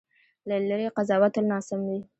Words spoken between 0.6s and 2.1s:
لرې قضاوت تل ناسم وي.